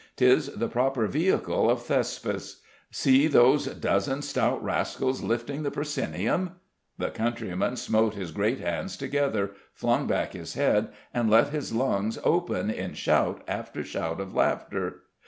'Tis 0.15 0.47
the 0.55 0.67
proper 0.67 1.05
vehicle 1.05 1.69
of 1.69 1.83
Thespis. 1.83 2.61
See 2.89 3.27
those 3.27 3.67
dozen 3.67 4.23
stout 4.23 4.63
rascals 4.63 5.21
lifting 5.21 5.61
the 5.61 5.69
proscenium" 5.69 6.53
The 6.97 7.11
countryman 7.11 7.75
smote 7.75 8.15
his 8.15 8.31
great 8.31 8.59
hands 8.59 8.97
together, 8.97 9.51
flung 9.75 10.07
back 10.07 10.33
his 10.33 10.55
head, 10.55 10.87
and 11.13 11.29
let 11.29 11.49
his 11.49 11.71
lungs 11.71 12.17
open 12.23 12.71
in 12.71 12.95
shout 12.95 13.43
after 13.47 13.83
shout 13.83 14.19
of 14.19 14.33
laughter. 14.33 15.03